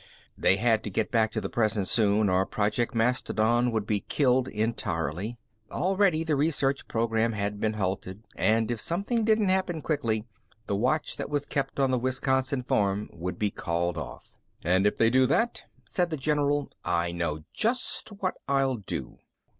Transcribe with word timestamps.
They 0.35 0.55
had 0.55 0.83
to 0.85 0.89
get 0.89 1.11
back 1.11 1.31
to 1.33 1.39
the 1.39 1.47
present 1.47 1.87
soon 1.87 2.27
or 2.27 2.43
Project 2.47 2.95
Mastodon 2.95 3.69
would 3.69 3.85
be 3.85 3.99
killed 3.99 4.47
entirely. 4.47 5.37
Already 5.69 6.23
the 6.23 6.35
research 6.35 6.87
program 6.87 7.33
had 7.33 7.59
been 7.59 7.73
halted 7.73 8.23
and 8.35 8.71
if 8.71 8.81
something 8.81 9.23
didn't 9.23 9.49
happen 9.49 9.79
quickly, 9.83 10.25
the 10.65 10.75
watch 10.75 11.17
that 11.17 11.29
was 11.29 11.45
kept 11.45 11.79
on 11.79 11.91
the 11.91 11.99
Wisconsin 11.99 12.63
farm 12.63 13.11
would 13.13 13.37
be 13.37 13.51
called 13.51 13.95
off. 13.99 14.33
"And 14.63 14.87
if 14.87 14.97
they 14.97 15.11
do 15.11 15.27
that," 15.27 15.65
said 15.85 16.09
the 16.09 16.17
general, 16.17 16.71
"I 16.83 17.11
know 17.11 17.43
just 17.53 18.09
what 18.11 18.33
I'll 18.49 18.77
do." 18.77 19.19